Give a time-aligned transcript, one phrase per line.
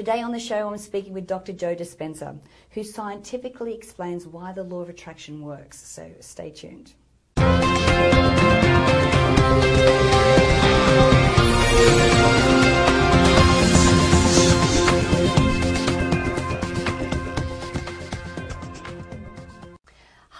[0.00, 1.52] Today on the show, I'm speaking with Dr.
[1.52, 2.38] Joe Dispenza,
[2.70, 5.76] who scientifically explains why the law of attraction works.
[5.76, 6.94] So stay tuned.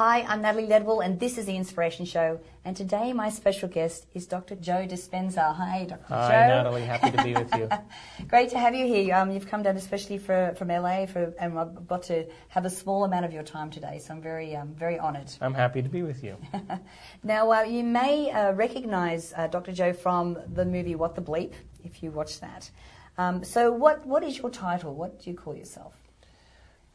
[0.01, 2.41] Hi, I'm Natalie Ledwell, and this is The Inspiration Show.
[2.65, 4.55] And today, my special guest is Dr.
[4.55, 5.55] Joe Dispenza.
[5.55, 6.09] Hi, Dr.
[6.09, 6.15] Joe.
[6.15, 6.57] Hi, Joe.
[6.57, 6.83] Natalie.
[6.85, 7.69] Happy to be with you.
[8.27, 9.15] Great to have you here.
[9.15, 12.71] Um, you've come down especially for, from LA, for, and I've got to have a
[12.71, 15.31] small amount of your time today, so I'm very, um, very honoured.
[15.43, 16.39] I'm happy to be with you.
[17.23, 19.73] now, uh, you may uh, recognise uh, Dr.
[19.73, 21.53] Joe from the movie What the Bleep,
[21.85, 22.71] if you watch that.
[23.19, 24.95] Um, so, what, what is your title?
[24.95, 25.93] What do you call yourself?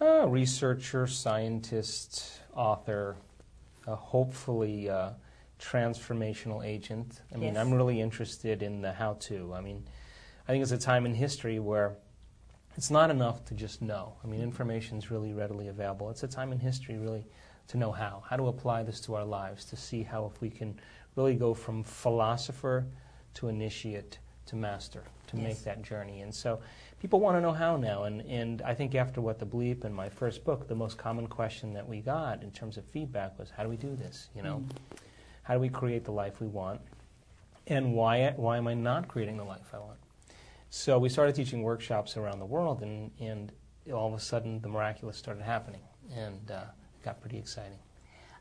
[0.02, 3.16] Uh, researcher, scientist, author,
[3.88, 5.12] uh, hopefully uh,
[5.59, 7.21] transformational agent.
[7.34, 7.58] I mean, Yes.
[7.66, 9.54] I'm really interested in the how to.
[9.54, 9.85] I mean,
[10.48, 11.95] I think it's a time in history where
[12.76, 14.16] it's not enough to just know.
[14.21, 16.09] I mean, information is really readily available.
[16.09, 17.26] It's a time in history, really,
[17.70, 20.49] to know how, how to apply this to our lives, to see how if we
[20.49, 20.77] can
[21.15, 22.85] really go from philosopher
[23.35, 25.43] to initiate to master, to Yes.
[25.46, 26.21] make that journey.
[26.21, 26.59] And so
[27.05, 28.05] people want to know how now.
[28.05, 31.27] And, and I think after What the Bleep and my first book, the most common
[31.27, 34.29] question that we got in terms of feedback was, how do we do this?
[34.35, 34.63] You know,
[35.43, 36.81] how do we create the life we want?
[37.67, 39.99] And why, why am I not creating the life I want?
[40.71, 43.51] So we started teaching workshops around the world, and, and
[43.93, 45.81] all of a sudden the miraculous started happening,
[46.15, 46.63] and uh,
[46.99, 47.77] it got pretty exciting.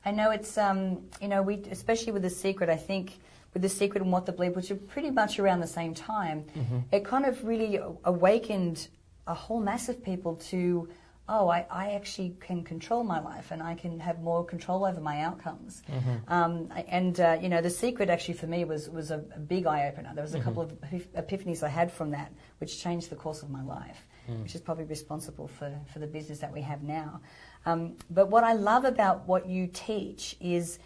[0.07, 3.19] I know it's, um, you know, we, especially with The Secret, I think
[3.55, 6.45] with The Secret and What the Bleep, which are pretty much around the same time,
[6.93, 8.89] it kind of really awakened
[9.27, 10.89] a whole mass of people to,
[11.29, 15.01] oh, I, I actually can control my life and I can have more control over
[15.01, 15.83] my outcomes.
[16.29, 19.67] Um, and, uh, you know, The Secret actually for me was, was a, a big
[19.67, 20.11] eye opener.
[20.15, 20.73] There was a couple of
[21.17, 24.05] epiphanies I had from that, which changed the course of my life,
[24.43, 27.21] which is probably responsible for, for the business that we have now.
[27.67, 30.79] Um, but what I love about what you teach is,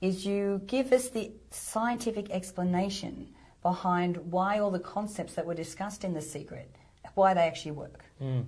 [0.00, 3.28] is you give us the scientific explanation
[3.62, 6.70] behind why all the concepts that were discussed in The Secret,
[7.14, 8.04] why they actually work.
[8.22, 8.44] Mm.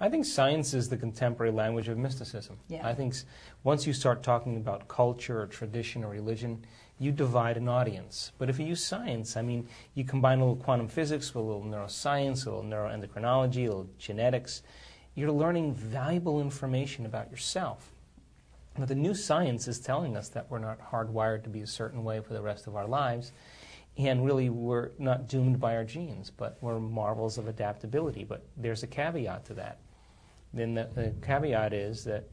[0.00, 2.58] I think science is the contemporary language of mysticism.
[2.68, 2.86] Yeah.
[2.86, 3.14] I think
[3.62, 6.64] once you start talking about culture or tradition or religion,
[6.98, 8.32] you divide an audience.
[8.38, 11.46] But if you use science, I mean, you combine a little quantum physics with a
[11.46, 14.62] little neuroscience, a little neuroendocrinology, a little genetics,
[15.14, 17.93] you're learning valuable information about yourself.
[18.76, 22.02] But the new science is telling us that we're not hardwired to be a certain
[22.02, 23.32] way for the rest of our lives.
[23.96, 28.24] And really, we're not doomed by our genes, but we're marvels of adaptability.
[28.24, 29.78] But there's a caveat to that.
[30.52, 32.28] Then the, the caveat is that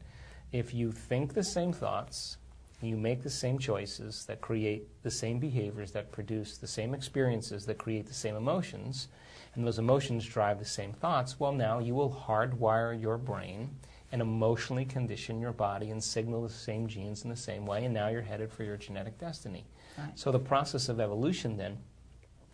[0.50, 2.38] if you think the same thoughts,
[2.80, 7.64] you make the same choices that create the same behaviors, that produce the same experiences,
[7.66, 9.06] that create the same emotions,
[9.54, 13.70] and those emotions drive the same thoughts, well, now you will hardwire your brain
[14.12, 17.94] and emotionally condition your body and signal the same genes in the same way, and
[17.94, 19.64] now you're headed for your genetic destiny.
[19.98, 20.18] Right.
[20.18, 21.78] So the process of evolution then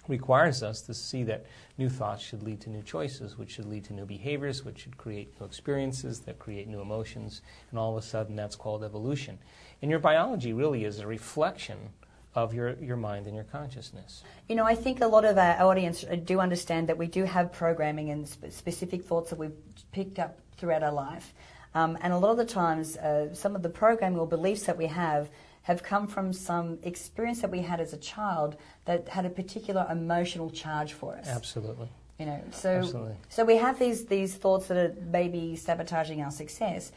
[0.06, 1.44] requires us to see that
[1.76, 4.96] new thoughts should lead to new choices, which should lead to new behaviors, which should
[4.96, 9.38] create new experiences that create new emotions, and all of a sudden that's called evolution.
[9.82, 11.90] And your biology really is a reflection
[12.34, 14.22] of your, your mind and your consciousness.
[14.48, 17.52] You know, I think a lot of our audience do understand that we do have
[17.52, 19.56] programming and sp- specific thoughts that we've
[19.92, 21.32] picked up throughout our life.
[21.74, 24.76] Um, and a lot of the times, uh, some of the programming or beliefs that
[24.76, 25.28] we have
[25.62, 29.86] have come from some experience that we had as a child that had a particular
[29.90, 31.28] emotional charge for us.
[31.28, 31.88] Absolutely.
[32.18, 33.14] You know, so Absolutely.
[33.28, 36.90] so we have these these thoughts that are maybe sabotaging our success.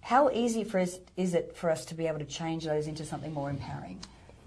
[0.00, 3.04] How easy for us is it for us to be able to change those into
[3.04, 4.00] something more empowering?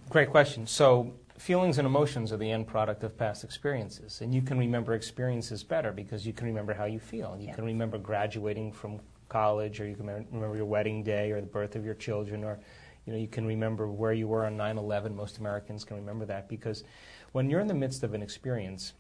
[0.09, 0.67] Great question.
[0.67, 4.21] So, feelings and emotions are the end product of past experiences.
[4.21, 7.37] And you can remember experiences better because you can remember how you feel.
[7.39, 7.53] You Yeah.
[7.53, 8.99] can remember graduating from
[9.29, 12.59] college, or you can remember your wedding day, or the birth of your children, or
[13.05, 15.15] you know, you can remember where you were on 9 11.
[15.15, 16.83] Most Americans can remember that because
[17.31, 18.93] when you're in the midst of an experience,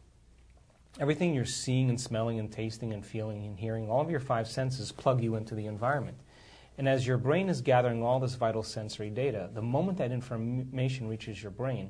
[0.99, 4.47] everything you're seeing and smelling and tasting and feeling and hearing, all of your five
[4.47, 6.17] senses plug you into the environment.
[6.77, 11.09] And as your brain is gathering all this vital sensory data, the moment that information
[11.09, 11.89] reaches your brain,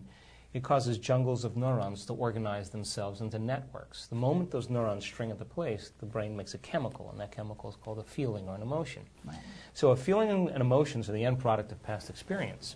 [0.54, 4.08] it causes jungles of neurons to organize themselves into networks.
[4.08, 7.70] The moment those neurons string into place, the brain makes a chemical, and that chemical
[7.70, 9.04] is called a feeling or an emotion.
[9.26, 9.38] Right.
[9.74, 12.76] So, a feeling and emotions are the end product of past experience.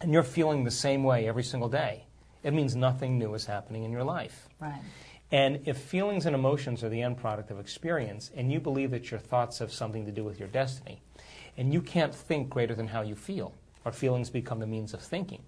[0.00, 2.04] And you're feeling the same way every single day.
[2.42, 4.48] It means nothing new is happening in your life.
[4.60, 4.80] Right.
[5.32, 9.10] And if feelings and emotions are the end product of experience, and you believe that
[9.10, 11.02] your thoughts have something to do with your destiny,
[11.56, 13.52] and you can't think greater than how you feel,
[13.84, 15.42] or feelings become the means of thinking,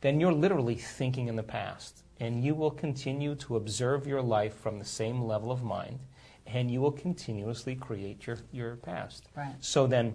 [0.00, 2.02] then you're literally thinking in the past.
[2.20, 6.00] And you will continue to observe your life from the same level of mind,
[6.46, 9.28] and you will continuously create your, your past.
[9.36, 9.54] Right.
[9.60, 10.14] So then,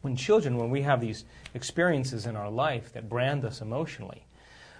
[0.00, 4.26] when children, when we have these experiences in our life that brand us emotionally,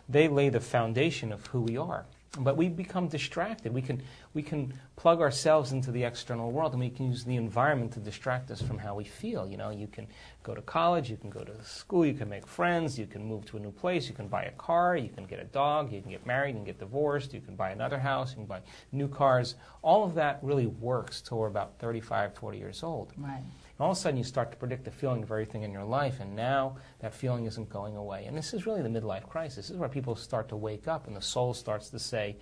[0.09, 2.07] they lay the foundation of who we are.
[2.39, 3.75] But we become distracted.
[3.75, 4.03] We can,
[4.33, 8.01] we can plug ourselves into the external world and we can use the environment to
[8.01, 9.47] distract us from how we feel.
[9.47, 10.07] You know, you can
[10.43, 13.45] go to college, you can go to school, you can make friends, you can move
[13.47, 16.01] to a new place, you can buy a car, you can get a dog, you
[16.01, 18.63] can get married, can get divorced, you can buy another house, you can buy
[18.93, 19.57] new cars.
[19.83, 23.13] All of that really works till we're about 35, 40 years old.
[23.19, 23.43] Right.
[23.81, 26.21] All of a sudden, you start to predict the feeling of everything in your life,
[26.21, 28.27] and now that feeling isn't going away.
[28.27, 29.57] And this is really the midlife crisis.
[29.57, 32.37] This is where people start to wake up, and the soul starts to say,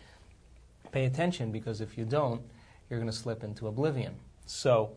[0.93, 2.43] pay attention, because if you don't,
[2.89, 4.17] you're going to slip into oblivion.
[4.47, 4.91] So,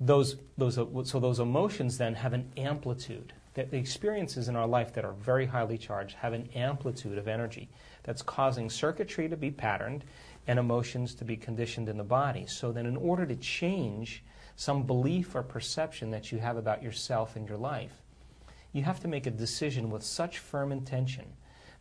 [0.00, 3.32] those, those, so those emotions then have an amplitude.
[3.54, 7.26] That the experiences in our life that are very highly charged have an amplitude of
[7.26, 7.68] energy
[8.04, 10.04] that's causing circuitry to be patterned
[10.46, 12.46] and emotions to be conditioned in the body.
[12.46, 14.22] So then, in order to change
[14.58, 18.02] some belief or perception that you have about yourself and your life,
[18.72, 21.24] you have to make a decision with such firm intention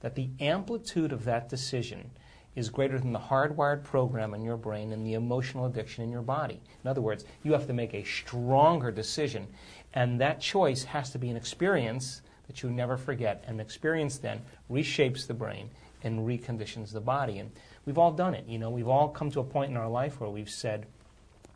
[0.02, 2.12] that the amplitude of that decision
[2.56, 6.22] is greater than the hardwired program in your brain and the emotional addiction in your
[6.22, 6.62] body.
[6.84, 9.48] In other words, you have to make a stronger decision,
[9.96, 13.44] and that choice has to be an experience that you never forget.
[13.48, 15.72] And the experience then reshapes the brain
[16.04, 17.40] and reconditions the body.
[17.40, 17.50] And
[17.88, 18.46] we've all done it.
[18.48, 20.86] You know, we've all come to a point in our life where we've said,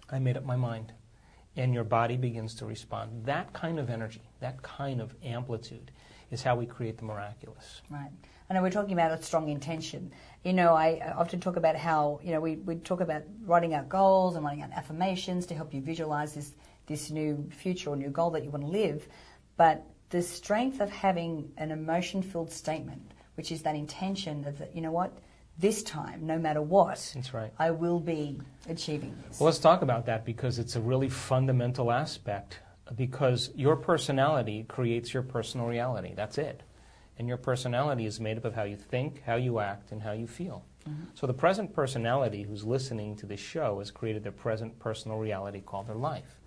[0.09, 0.93] I made up my mind
[1.55, 3.25] and your body begins to respond.
[3.25, 5.91] That kind of energy, that kind of amplitude,
[6.31, 7.81] is how we create the miraculous.
[7.89, 8.11] Right.
[8.49, 10.11] I know we're talking about a strong intention.
[10.43, 13.89] You know, I often talk about how, you know, we, we talk about writing out
[13.89, 16.53] goals and writing out affirmations to help you visualize this,
[16.85, 19.07] this new future or new goal that you want to live.
[19.57, 24.81] But the strength of having an emotion filled statement, which is that intention of, you
[24.81, 25.17] know what,
[25.59, 27.51] this time, no matter what, That's right.
[27.59, 29.39] I will be achieving this.
[29.39, 32.59] Well, let's talk about that because it's a really fundamental aspect.
[32.95, 36.13] Because your personality creates your personal reality.
[36.15, 36.61] That's it.
[37.17, 40.11] And your personality is made up of how you think, how you act, and how
[40.11, 40.65] you feel.
[40.89, 41.03] Mm-hmm.
[41.13, 45.61] So the present personality who's listening to this show has created their present personal reality
[45.61, 46.39] called their life.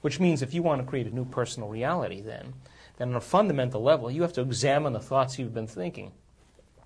[0.00, 2.54] Which means if you want to create a new personal reality, then,
[2.96, 6.12] then on a fundamental level, you have to examine the thoughts you've been thinking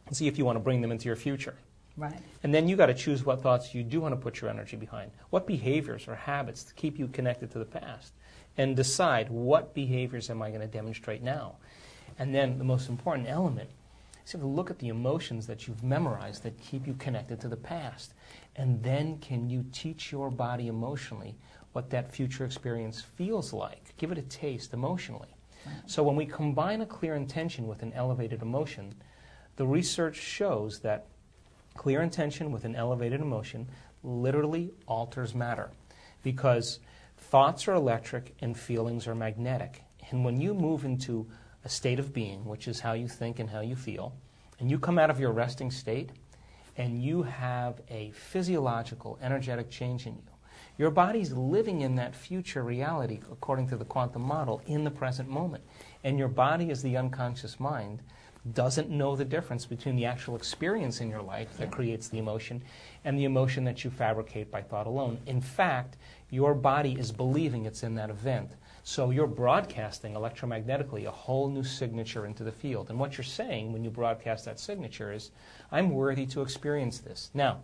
[0.06, 1.56] and see if you want to bring them into your future.
[1.96, 2.18] Right.
[2.42, 4.76] And then you got to choose what thoughts you do want to put your energy
[4.76, 5.10] behind.
[5.30, 8.12] What behaviors or habits to keep you connected to the past?
[8.58, 11.56] And decide what behaviors am I going to demonstrate now?
[12.18, 13.70] And then the most important element
[14.24, 17.40] is you have to look at the emotions that you've memorized that keep you connected
[17.40, 18.14] to the past.
[18.56, 21.36] And then can you teach your body emotionally
[21.72, 23.94] what that future experience feels like?
[23.98, 25.28] Give it a taste emotionally.
[25.86, 28.94] So when we combine a clear intention with an elevated emotion,
[29.56, 31.06] the research shows that
[31.76, 33.68] Clear intention with an elevated emotion
[34.02, 35.70] literally alters matter
[36.22, 36.80] because
[37.16, 39.82] thoughts are electric and feelings are magnetic.
[40.10, 41.26] And when you move into
[41.64, 44.14] a state of being, which is how you think and how you feel,
[44.58, 46.10] and you come out of your resting state
[46.76, 50.22] and you have a physiological, energetic change in you,
[50.78, 55.28] your body's living in that future reality according to the quantum model in the present
[55.28, 55.64] moment.
[56.04, 58.02] And your body is the unconscious mind
[58.54, 62.62] doesn't know the difference between the actual experience in your life that creates the emotion
[63.04, 65.18] and the emotion that you fabricate by thought alone.
[65.26, 65.96] In fact,
[66.30, 68.52] your body is believing it's in that event.
[68.82, 72.90] So you're broadcasting electromagnetically a whole new signature into the field.
[72.90, 75.30] And what you're saying when you broadcast that signature is,
[75.72, 77.30] I'm worthy to experience this.
[77.34, 77.60] Now,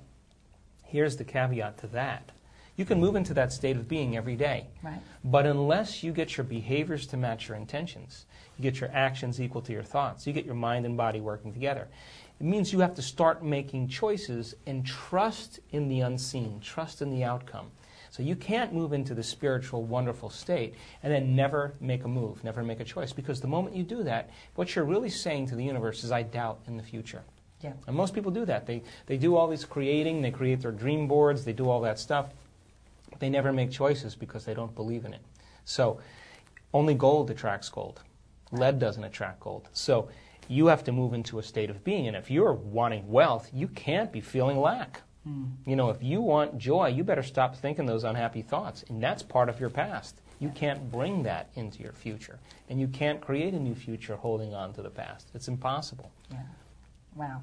[0.85, 2.33] here's the caveat to that.
[2.76, 4.67] You can move into that state of being every day.
[4.83, 5.00] Right.
[5.25, 8.26] But unless you get your behaviors to match your intentions,
[8.57, 10.26] you get your actions equal to your thoughts.
[10.26, 11.88] You get your mind and body working together.
[12.41, 17.11] It means you have to start making choices and trust in the unseen, trust in
[17.11, 17.71] the outcome.
[18.11, 22.45] So you can't move into the spiritual, wonderful state and then never make a move,
[22.45, 23.12] never make a choice.
[23.12, 26.23] Because the moment you do that, what you're really saying to the universe is, I
[26.23, 27.23] doubt in the future.
[27.62, 27.73] Yeah.
[27.87, 28.67] And most people do that.
[28.67, 31.99] They, they do all this creating, they create their dream boards, they do all that
[31.99, 32.26] stuff.
[33.19, 35.23] They never make choices because they don't believe in it.
[35.64, 36.00] So
[36.73, 38.02] only gold attracts gold.
[38.50, 39.69] Lead doesn't attract gold.
[39.73, 40.09] So
[40.49, 42.09] you have to move into a state of being.
[42.09, 45.02] And if you're wanting wealth, you can't be feeling lack.
[45.26, 45.52] Mm.
[45.66, 48.85] You know, if you want joy, you better stop thinking those unhappy thoughts.
[48.88, 50.21] And that's part of your past.
[50.40, 52.38] You can't bring that into your future.
[52.69, 55.28] And you can't create a new future holding on to the past.
[55.35, 56.11] It's impossible.
[56.31, 56.38] Yeah.
[57.14, 57.42] Wow.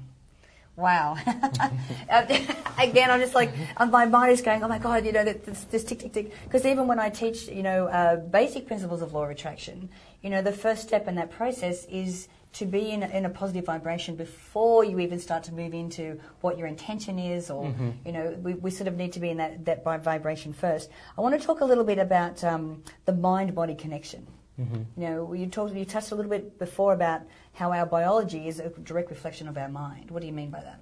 [0.76, 1.16] Wow.
[2.78, 5.84] Again, I'm just like, my mind is going, oh my God, you know, this, this
[5.84, 6.32] tick, tick, tick.
[6.44, 9.90] Because even when I teach, you know, uh, basic principles of law of attraction,
[10.22, 13.28] you know, the first step in that process is to be in a, in a
[13.28, 17.90] positive vibration before you even start to move into what your intention is, or Mm-hmm.
[18.06, 20.90] you know, we, we sort of need to be in that that vibration first.
[21.16, 24.26] I want to talk a little bit about um, the mind-body connection.
[24.60, 25.00] Mm-hmm.
[25.00, 27.22] You know, you talked, you touched a little bit before about
[27.54, 30.10] how our biology is a direct reflection of our mind.
[30.10, 30.80] What do you mean by that?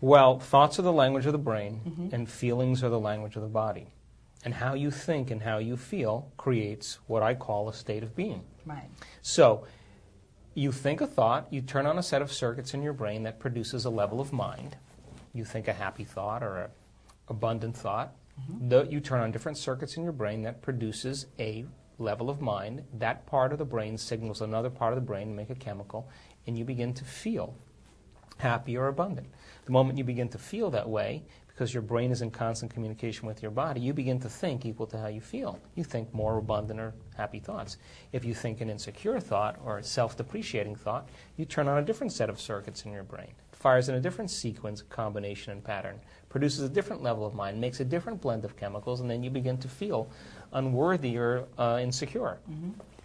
[0.00, 2.14] Well, thoughts are the language of the brain, Mm-hmm.
[2.14, 3.86] and feelings are the language of the body.
[4.44, 8.16] And how you think and how you feel creates what I call a state of
[8.16, 8.42] being.
[8.66, 8.90] Right.
[9.22, 9.66] So,
[10.54, 13.38] you think a thought, you turn on a set of circuits in your brain that
[13.38, 14.76] produces a level of mind.
[15.32, 16.70] You think a happy thought or a
[17.28, 18.14] abundant thought.
[18.60, 21.64] Tho- you turn on different circuits in your brain that produces a
[21.98, 22.82] level of mind.
[22.98, 26.08] That part of the brain signals another part of the brain to make a chemical,
[26.46, 27.54] and you begin to feel
[28.38, 29.28] happy or abundant.
[29.64, 33.26] The moment you begin to feel that way, because your brain is in constant communication
[33.26, 35.58] with your body, you begin to think equal to how you feel.
[35.74, 37.76] You think more abundant or happy thoughts.
[38.12, 41.84] If you think an insecure thought or a self depreciating thought, you turn on a
[41.84, 43.32] different set of circuits in your brain.
[43.52, 47.60] It fires in a different sequence, combination, and pattern, produces a different level of mind,
[47.60, 50.10] makes a different blend of chemicals, and then you begin to feel
[50.52, 52.38] unworthy or uh, insecure.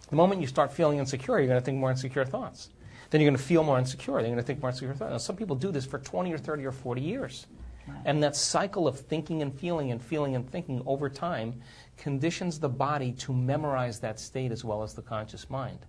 [0.10, 2.70] The moment you start feeling insecure, you're going to think more insecure thoughts.
[3.10, 4.16] Then you're going to feel more insecure.
[4.16, 5.12] Then you're going to think more insecure thoughts.
[5.12, 7.48] Now, some people do this for 20 or 30 or 40 years.
[7.88, 7.98] Right.
[8.06, 11.62] And that cycle of thinking and feeling and feeling and thinking over time
[11.98, 15.80] conditions the body to memorize that state as well as the conscious mind.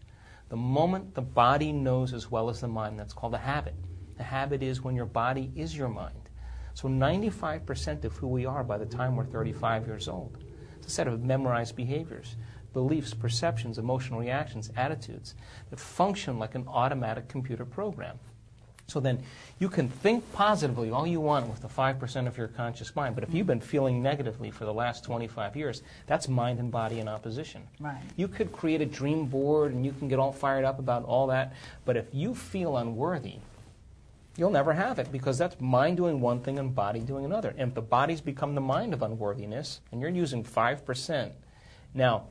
[0.48, 3.74] The moment the body knows as well as the mind, that's called a habit.
[4.18, 6.14] A habit is when your body is your mind.
[6.74, 10.38] So 95% of who we are by the time we're 35 years old.
[10.88, 12.36] A set of memorized behaviors,
[12.72, 15.34] beliefs, perceptions, emotional reactions, attitudes
[15.68, 18.18] that function like an automatic computer program.
[18.86, 19.22] So then
[19.58, 23.22] you can think positively all you want with the 5% of your conscious mind, but
[23.22, 27.06] if you've been feeling negatively for the last 25 years, that's mind and body in
[27.06, 27.64] opposition.
[27.78, 28.00] Right.
[28.16, 31.26] You could create a dream board and you can get all fired up about all
[31.26, 31.52] that,
[31.84, 33.40] but if you feel unworthy,
[34.38, 37.50] you'll never have it because that's mind doing one thing and body doing another.
[37.58, 41.32] And if the body's become the mind of unworthiness and you're using 5%,
[41.92, 42.28] now,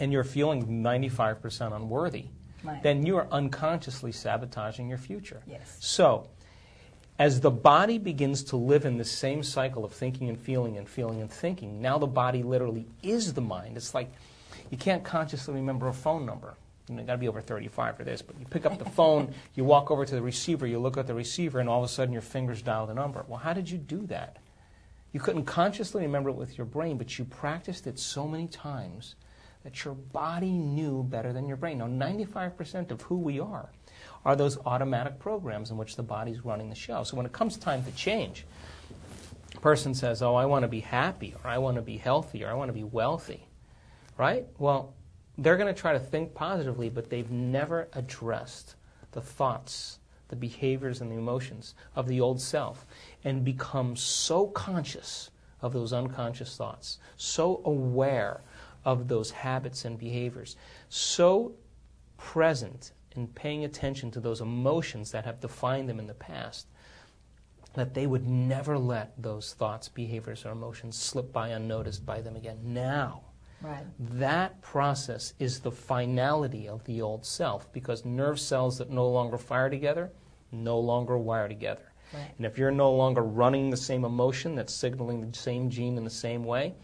[0.00, 2.26] and you're feeling 95% unworthy,
[2.64, 2.82] Right.
[2.82, 5.42] then you are unconsciously sabotaging your future.
[5.46, 5.76] Yes.
[5.80, 6.28] So,
[7.18, 10.88] as the body begins to live in the same cycle of thinking and feeling and
[10.88, 13.76] feeling and thinking, now the body literally is the mind.
[13.76, 14.10] It's like
[14.70, 16.54] you can't consciously remember a phone number.
[16.92, 19.34] You know, got to be over 35 for this, but you pick up the phone,
[19.54, 21.92] you walk over to the receiver, you look at the receiver, and all of a
[21.92, 23.24] sudden your fingers dial the number.
[23.26, 24.38] Well, how did you do that?
[25.12, 29.14] You couldn't consciously remember it with your brain, but you practiced it so many times
[29.62, 31.78] that your body knew better than your brain.
[31.78, 33.70] Now, 95% of who we are
[34.24, 37.04] are those automatic programs in which the body's running the show.
[37.04, 38.44] So when it comes time to change,
[39.54, 42.44] a person says, Oh, I want to be happy, or I want to be healthy,
[42.44, 43.46] or I want to be wealthy,
[44.16, 44.46] right?
[44.58, 44.94] Well,
[45.38, 48.74] they're going to try to think positively, but they've never addressed
[49.12, 49.98] the thoughts,
[50.28, 52.86] the behaviors, and the emotions of the old self
[53.24, 58.42] and become so conscious of those unconscious thoughts, so aware
[58.84, 60.56] of those habits and behaviors,
[60.88, 61.52] so
[62.18, 66.66] present in paying attention to those emotions that have defined them in the past
[67.74, 72.36] that they would never let those thoughts, behaviors, or emotions slip by unnoticed by them
[72.36, 72.58] again.
[72.62, 73.22] Now,
[73.62, 73.84] Right.
[73.98, 79.38] that process is the finality of the old self because nerve cells that no longer
[79.38, 80.10] fire together
[80.52, 81.92] no longer wire together.
[82.12, 82.30] Right.
[82.36, 86.04] And if you're no longer running the same emotion that's signaling the same gene in
[86.04, 86.74] the same way,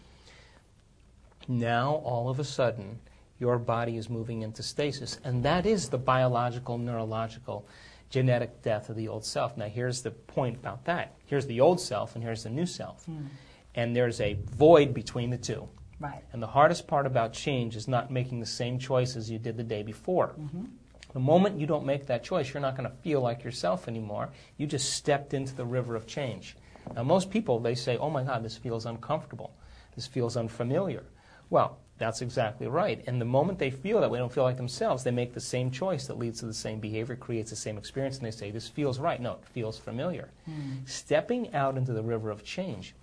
[1.47, 2.99] now all of a sudden
[3.37, 5.19] your body is moving into stasis.
[5.23, 7.67] And that is the biological, neurological,
[8.09, 9.55] genetic death of the old self.
[9.55, 13.05] Now, here's the point about that here's the old self, and here's the new self.
[13.05, 13.27] Hmm.
[13.75, 15.69] And there's a void between the two.
[15.99, 16.23] Right.
[16.31, 19.63] And the hardest part about change is not making the same choices you did the
[19.63, 20.35] day before.
[20.39, 20.65] Mm-hmm.
[21.13, 24.29] The moment you don't make that choice, you're not going to feel like yourself anymore.
[24.57, 26.55] You just stepped into the river of change.
[26.95, 29.53] Now, most people, they say, oh my God, this feels uncomfortable.
[29.95, 31.03] This feels unfamiliar.
[31.49, 33.03] Well, that's exactly right.
[33.07, 35.71] And the moment they feel that way, don't feel like themselves, they make the same
[35.71, 38.67] choice that leads to the same behavior, creates the same experience, and they say, this
[38.67, 39.19] feels right.
[39.19, 40.29] No, it feels familiar.
[40.49, 40.87] Mm.
[40.87, 42.95] Stepping out into the river of change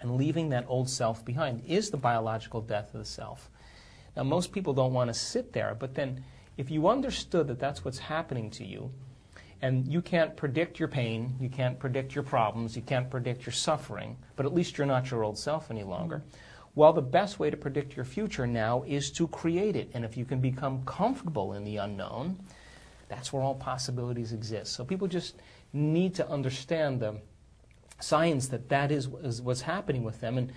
[0.00, 3.50] and leaving that old self behind is the biological death of the self.
[4.16, 6.24] Now, most people don't want to sit there, but then
[6.56, 8.90] if you understood that that's what's happening to you,
[9.60, 13.52] and you can't predict your pain, you can't predict your problems, you can't predict your
[13.52, 16.22] suffering, but at least you're not your old self any longer.
[16.74, 19.90] Well, the best way to predict your future now is to create it.
[19.94, 22.38] And if you can become comfortable in the unknown,
[23.08, 24.74] that's where all possibilities exist.
[24.74, 25.36] So people just
[25.72, 27.16] need to understand the
[28.00, 30.38] science that that is, is what's happening with them.
[30.38, 30.52] And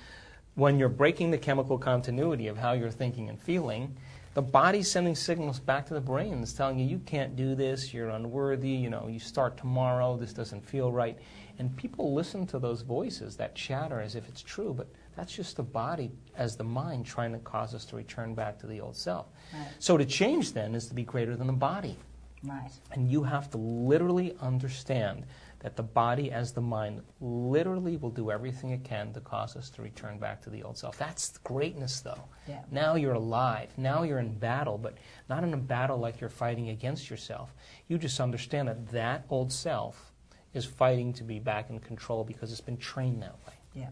[0.56, 3.96] when you're breaking the chemical continuity of how you're thinking and feeling,
[4.34, 6.42] the body's sending signals back to the brain.
[6.42, 10.32] It's telling you, you can't do this, you're unworthy, you know, you start tomorrow, this
[10.32, 11.18] doesn't feel right.
[11.60, 15.58] And people listen to those voices, that chatter, as if it's true, but that's just
[15.58, 18.96] the body as the mind trying to cause us to return back to the old
[18.96, 19.28] self.
[19.54, 19.68] Right.
[19.80, 21.98] So to change then is to be greater than the body.
[22.44, 22.72] Right.
[22.94, 25.26] And you have to literally understand
[25.62, 29.70] that the body, as the mind, literally will do everything it can to cause us
[29.70, 30.98] to return back to the old self.
[30.98, 32.24] That's greatness, though.
[32.48, 32.64] Yeah.
[32.72, 33.70] Now you're alive.
[33.78, 34.98] Now you're in battle, but
[35.30, 37.54] not in a battle like you're fighting against yourself.
[37.88, 40.12] You just understand that that old self
[40.54, 43.54] is fighting to be back in control because it's been trained that way.
[43.76, 43.90] Yeah.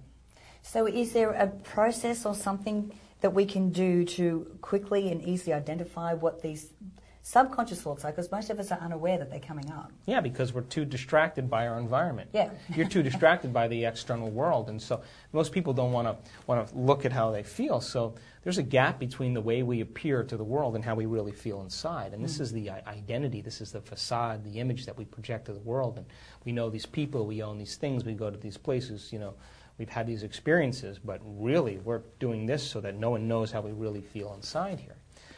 [0.64, 5.54] So, is there a process or something that we can do to quickly and easily
[5.54, 6.74] identify what these
[7.22, 8.12] subconscious thoughts are?
[8.12, 9.92] Because most of us are unaware that they're coming up.
[10.06, 12.30] Yeah, because we're too distracted by our environment.
[12.34, 12.50] Yeah.
[12.76, 15.02] You're too distracted by the external world, and so
[15.34, 17.82] most people don't want to want to look at how they feel.
[17.82, 21.06] So there's a gap between the way we appear to the world and how we
[21.06, 22.14] really feel inside.
[22.14, 22.42] And this Mm.
[22.42, 23.42] is the identity.
[23.42, 25.98] This is the facade, the image that we project to the world.
[25.98, 26.06] And
[26.46, 29.12] we know these people, we own these things, we go to these places.
[29.12, 29.34] You know,
[29.78, 33.62] we've had these experiences, but really we're doing this so that no one knows how
[33.62, 34.96] we really feel inside here.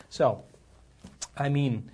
[0.10, 0.44] So
[1.38, 1.90] I mean,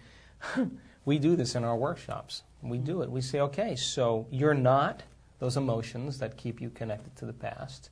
[1.05, 2.43] we do this in our workshops.
[2.61, 3.11] We do it.
[3.11, 5.03] We say, okay, so you're not
[5.39, 7.89] those emotions that keep you connected to the past.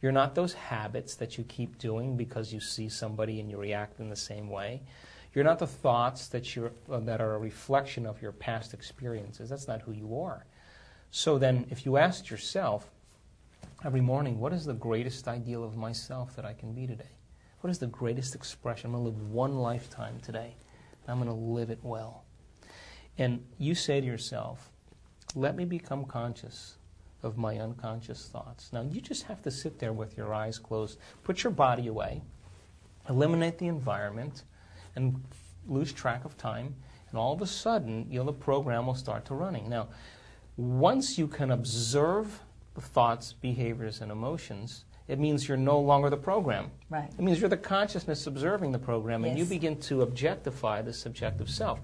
[0.00, 4.00] You're not those habits that you keep doing because you see somebody and you react
[4.00, 4.82] in the same way.
[5.34, 9.50] You're not the thoughts that, you're, uh, that are a reflection of your past experiences.
[9.50, 10.46] That's not who you are.
[11.10, 12.90] So then, if you asked yourself
[13.84, 17.10] every morning, what is the greatest ideal of myself that I can be today?
[17.60, 18.86] What is the greatest expression?
[18.86, 20.54] I'm going to live one lifetime today.
[21.08, 22.24] I'm going to live it well.
[23.16, 24.70] And you say to yourself,
[25.34, 26.76] let me become conscious
[27.22, 28.72] of my unconscious thoughts.
[28.72, 32.22] Now, you just have to sit there with your eyes closed, put your body away,
[33.08, 34.44] eliminate the environment,
[34.94, 35.22] and
[35.66, 36.74] lose track of time.
[37.10, 39.68] And all of a sudden, you know, the program will start to running.
[39.68, 39.88] Now,
[40.56, 42.40] once you can observe
[42.74, 46.70] the thoughts, behaviors, and emotions, it means you're no longer the program.
[46.90, 47.10] Right.
[47.10, 51.48] It means you're the consciousness observing the program, and you begin to objectify the subjective
[51.48, 51.80] self.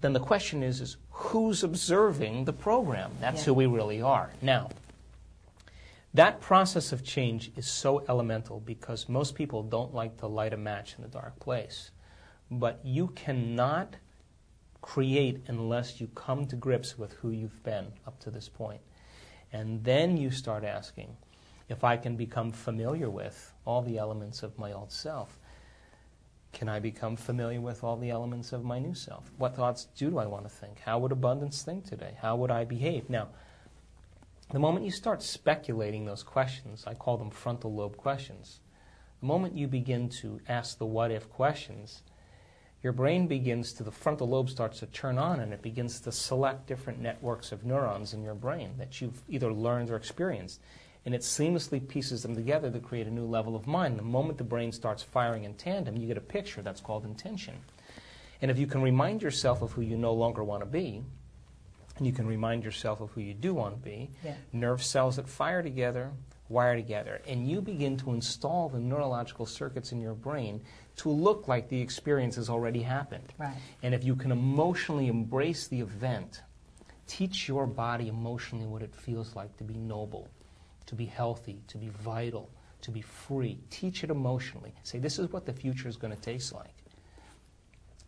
[0.00, 3.12] Then the question is, is who's observing the program?
[3.20, 3.44] That's Yeah.
[3.44, 4.30] who we really are.
[4.40, 4.70] Now,
[6.14, 10.56] that process of change is so elemental because most people don't like to light a
[10.56, 11.90] match in a dark place.
[12.50, 13.96] But you cannot
[14.82, 18.80] create unless you come to grips with who you've been up to this point.
[19.52, 21.16] And then you start asking
[21.72, 25.38] if I can become familiar with all the elements of my old self.
[26.52, 29.32] Can I become familiar with all the elements of my new self?
[29.38, 30.80] What thoughts do I want to think?
[30.80, 32.14] How would abundance think today?
[32.20, 33.08] How would I behave?
[33.08, 33.28] Now,
[34.50, 38.60] the moment you start speculating those questions, I call them frontal lobe questions.
[39.20, 42.02] The moment you begin to ask the what if questions,
[42.82, 46.12] your brain begins to, the frontal lobe starts to turn on and it begins to
[46.12, 50.60] select different networks of neurons in your brain that you've either learned or experienced.
[51.04, 53.98] And it seamlessly pieces them together to create a new level of mind.
[53.98, 57.54] The moment the brain starts firing in tandem, you get a picture that's called intention.
[58.40, 61.02] And if you can remind yourself of who you no longer want to be,
[61.96, 64.34] and you can remind yourself of who you do want to be, Yeah.
[64.52, 66.12] nerve cells that fire together
[66.52, 70.60] wire together, and you begin to install the neurological circuits in your brain
[70.96, 73.32] to look like the experience has already happened.
[73.38, 73.56] Right.
[73.82, 76.42] And if you can emotionally embrace the event,
[77.06, 80.28] teach your body emotionally what it feels like to be noble,
[80.86, 82.50] to be healthy, to be vital,
[82.82, 83.58] to be free.
[83.70, 84.74] Teach it emotionally.
[84.82, 86.74] Say, this is what the future is going to taste like.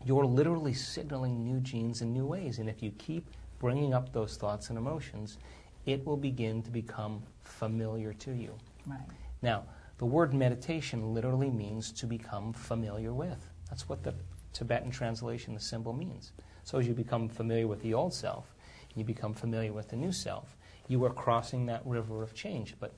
[0.04, 2.58] You're literally signaling new genes in new ways.
[2.58, 3.26] And if you keep
[3.58, 5.38] bringing up those thoughts and emotions,
[5.86, 8.54] it will begin to become familiar to you.
[8.86, 8.98] Right.
[9.42, 9.64] Now,
[9.98, 13.46] the word meditation literally means to become familiar with.
[13.70, 14.14] That's what the
[14.52, 16.32] Tibetan translation, the symbol means.
[16.64, 18.54] So as you become familiar with the old self,
[18.94, 20.56] you become familiar with the new self,
[20.88, 22.74] you are crossing that river of change.
[22.78, 22.92] But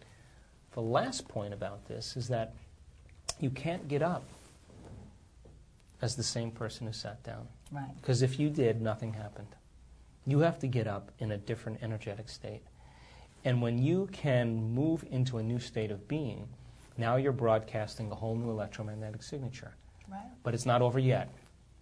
[0.73, 2.55] the last point about this is that
[3.41, 4.25] you can't get up
[6.03, 7.49] as the same person who sat down.
[7.73, 7.95] Right.
[8.01, 9.49] Because if you did, nothing happened.
[10.27, 12.63] You have to get up in a different energetic state.
[13.45, 16.49] And when you can move into a new state of being,
[16.99, 19.75] now you're broadcasting a whole new electromagnetic signature.
[20.11, 20.21] Right.
[20.43, 21.31] But it's not over yet,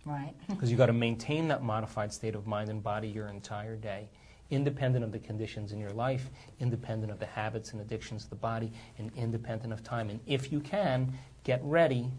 [0.05, 0.35] Right.
[0.49, 4.09] because you've got to maintain that modified state of mind and body your entire day,
[4.55, 8.37] independent of the conditions in your life, independent of the habits and addictions of the
[8.37, 10.11] body, and independent of time.
[10.11, 11.13] And if you can,
[11.45, 12.11] get ready,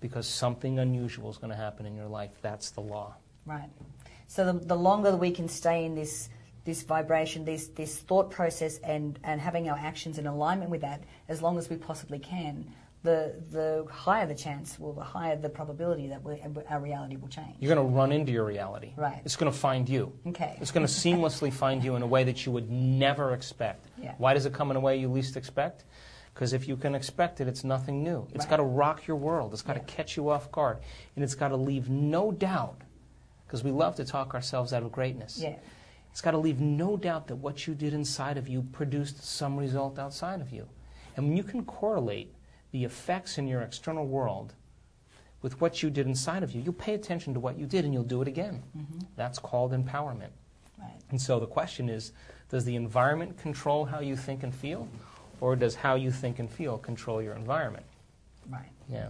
[0.00, 2.30] because something unusual is going to happen in your life.
[2.42, 3.14] That's the law.
[3.46, 3.70] Right.
[4.26, 6.28] So the, the longer we can stay in this
[6.64, 11.02] this vibration, this this thought process, and and having our actions in alignment with that
[11.28, 15.48] as long as we possibly can, the the higher the chance, well, the higher the
[15.48, 17.56] probability that we, our reality will change.
[17.58, 18.92] You're going to run into your reality.
[18.96, 19.20] Right.
[19.24, 20.12] It's going to find you.
[20.28, 20.56] Okay.
[20.60, 23.86] It's going to seamlessly find you in a way that you would never expect.
[24.00, 24.14] Yeah.
[24.18, 25.84] Why does it come in a way you least expect?
[26.32, 28.26] Because if you can expect it, it's nothing new.
[28.34, 28.50] It's Right.
[28.50, 29.52] got to rock your world.
[29.52, 29.82] It's got Yeah.
[29.82, 30.78] to catch you off guard.
[31.16, 32.80] And it's got to leave no doubt,
[33.46, 35.40] because we love to talk ourselves out of greatness.
[35.42, 35.56] Yeah.
[36.12, 39.56] It's got to leave no doubt that what you did inside of you produced some
[39.56, 40.68] result outside of you.
[41.16, 42.32] And when you can correlate
[42.72, 44.54] the effects in your external world
[45.42, 47.92] with what you did inside of you, you'll pay attention to what you did and
[47.92, 48.62] you'll do it again.
[49.16, 50.30] That's called empowerment.
[50.78, 51.00] Right.
[51.10, 52.12] And so the question is
[52.48, 54.88] does the environment control how you think and feel?
[55.40, 57.86] Or does how you think and feel control your environment?
[58.48, 58.70] Right.
[58.88, 59.08] Yeah.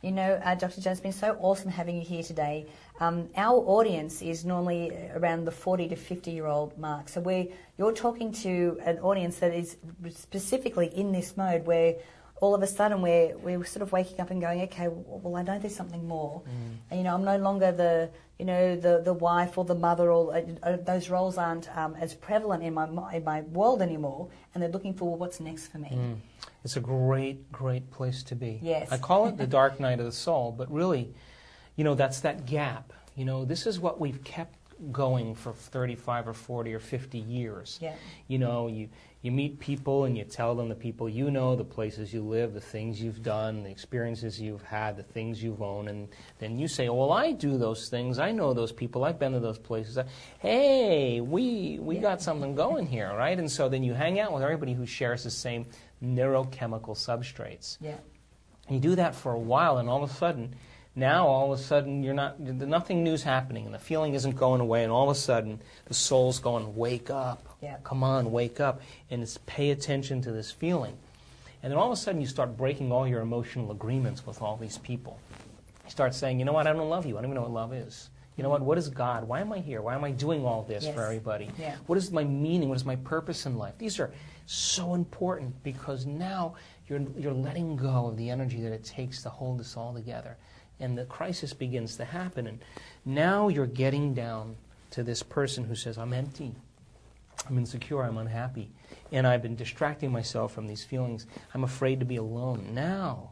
[0.00, 0.80] You know, uh, Dr.
[0.80, 2.66] Jones, it's been so awesome having you here today.
[3.00, 7.08] Um, our audience is normally around the 40 to 50 year old mark.
[7.08, 9.76] So we you're talking to an audience that is
[10.14, 11.96] specifically in this mode where
[12.40, 15.42] all of a sudden we're, we're sort of waking up and going, okay, well, I
[15.42, 16.42] know there's something more.
[16.90, 20.10] And, you know, I'm no longer the, you know, the, the wife or the mother
[20.12, 24.28] or uh, uh, those roles aren't um, as prevalent in my, in my world anymore.
[24.54, 25.90] And they're looking for well, what's next for me.
[25.92, 26.16] Mm.
[26.64, 28.60] It's a great, great place to be.
[28.62, 28.90] Yes.
[28.92, 31.14] I call it the dark night of the soul, but really,
[31.76, 32.92] you know, that's that gap.
[33.16, 34.57] You know, this is what we've kept
[34.92, 37.78] going for 35 or 40 or 50 years.
[37.82, 37.94] Yeah.
[38.28, 38.88] You know, you,
[39.22, 42.54] you meet people and you tell them the people you know, the places you live,
[42.54, 46.68] the things you've done, the experiences you've had, the things you've owned, and then you
[46.68, 48.18] say, well, I do those things.
[48.20, 49.04] I know those people.
[49.04, 49.98] I've been to those places.
[50.38, 52.02] Hey, we, we Yeah.
[52.02, 53.38] got something going here, right?
[53.38, 55.66] And so then you hang out with everybody who shares the same
[56.02, 57.78] neurochemical substrates.
[57.80, 57.96] Yeah.
[58.68, 60.54] And you do that for a while, and all of a sudden,
[60.94, 64.60] now all of a sudden you're not nothing new's happening, and the feeling isn't going
[64.60, 67.76] away, and all of a sudden the soul's going, wake up, Yeah.
[67.84, 70.96] come on, wake up, and it's pay attention to this feeling,
[71.62, 74.56] and then all of a sudden you start breaking all your emotional agreements with all
[74.56, 75.18] these people.
[75.84, 77.16] You start saying, you know what, I don't love you.
[77.16, 78.10] I don't even know what love is.
[78.36, 78.60] You know what?
[78.62, 79.26] What is God?
[79.26, 79.82] Why am I here?
[79.82, 80.94] Why am I doing all this Yes.
[80.94, 81.50] for everybody?
[81.58, 81.74] Yeah.
[81.88, 82.68] What is my meaning?
[82.68, 83.74] What is my purpose in life?
[83.78, 84.12] These are
[84.46, 86.54] so important because now
[86.88, 90.36] you're, you're letting go of the energy that it takes to hold this all together.
[90.80, 92.46] And the crisis begins to happen.
[92.46, 92.60] And
[93.04, 94.56] now you're getting down
[94.90, 96.54] to this person who says, I'm empty.
[97.48, 98.02] I'm insecure.
[98.02, 98.70] I'm unhappy.
[99.12, 101.26] And I've been distracting myself from these feelings.
[101.54, 102.70] I'm afraid to be alone.
[102.72, 103.30] Now,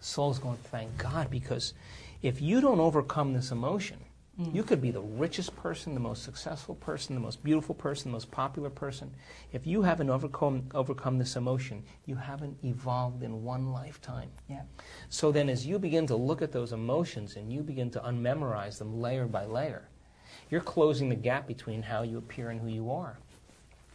[0.00, 1.74] soul's going, thank God, because
[2.22, 3.98] if you don't overcome this emotion,
[4.40, 4.54] Mm.
[4.54, 8.14] you could be the richest person, the most successful person, the most beautiful person, the
[8.14, 9.10] most popular person.
[9.52, 14.30] If you haven't overcome, overcome this emotion, you haven't evolved in one lifetime.
[14.48, 14.62] Yeah.
[15.10, 18.78] So then, as you begin to look at those emotions and you begin to unmemorize
[18.78, 19.82] them layer by layer,
[20.50, 23.18] you're closing the gap between how you appear and who you are.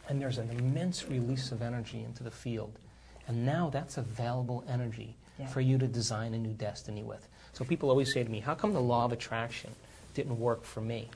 [0.08, 2.78] And there's an immense release of energy into the field.
[3.26, 5.46] And now that's available energy Yeah.
[5.46, 7.28] for you to design a new destiny with.
[7.52, 9.74] So people always say to me, How come the law of attraction
[10.18, 11.08] didn't work for me?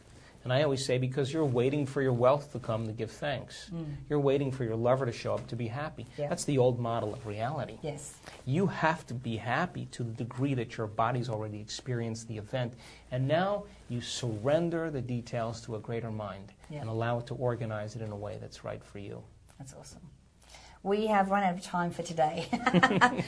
[0.44, 3.70] And I always say, Because you're waiting for your wealth to come to give thanks.
[3.74, 3.96] Mm.
[4.08, 6.06] You're waiting for your lover to show up to be happy.
[6.16, 6.28] Yeah.
[6.28, 7.78] That's the old model of reality.
[7.82, 8.14] Yes.
[8.44, 12.74] You have to be happy to the degree that your body's already experienced the event.
[13.10, 16.80] And now you surrender the details to a greater mind Yeah.
[16.80, 19.22] and allow it to organize it in a way that's right for you.
[19.58, 20.02] That's awesome.
[20.84, 22.46] We have run out of time for today,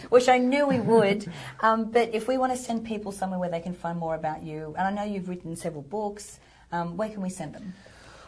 [0.08, 1.30] which I knew we would.
[1.60, 4.42] Um, but if we want to send people somewhere where they can find more about
[4.42, 6.40] you, and I know you've written several books,
[6.72, 7.74] um, where can we send them?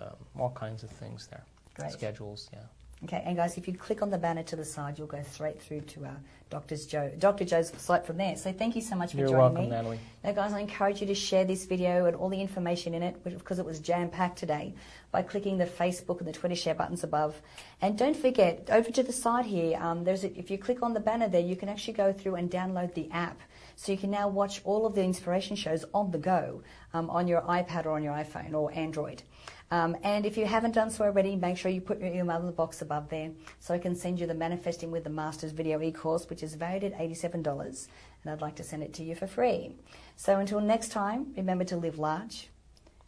[0.00, 1.44] um, all kinds of things there.
[1.74, 1.92] Great.
[1.92, 2.60] Schedules, yeah.
[3.04, 5.60] Okay, and guys, if you click on the banner to the side, you'll go straight
[5.60, 6.16] through to our
[6.48, 7.44] Doctor's Joe, Dr.
[7.44, 8.36] Joe's site from there.
[8.36, 9.68] So thank you so much for You're joining welcome, me.
[9.68, 10.00] Natalie.
[10.24, 13.22] Now, guys, I encourage you to share this video and all the information in it,
[13.22, 14.72] because it was jam packed today,
[15.10, 17.42] by clicking the Facebook and the Twitter share buttons above.
[17.82, 20.94] And don't forget, over to the side here, um, there's a, if you click on
[20.94, 23.40] the banner there, you can actually go through and download the app.
[23.74, 26.62] So you can now watch all of the inspiration shows on the go
[26.94, 29.22] um, on your iPad or on your iPhone or Android.
[29.70, 32.46] Um, and if you haven't done so already, make sure you put your email in
[32.46, 35.82] the box above there so I can send you the Manifesting with the Masters video
[35.82, 37.88] e-course, which is valued at $87.
[38.22, 39.72] And I'd like to send it to you for free.
[40.14, 42.48] So until next time, remember to live large,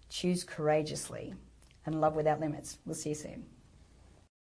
[0.08, 1.34] choose courageously,
[1.86, 2.78] and love without limits.
[2.84, 3.57] We'll see you soon.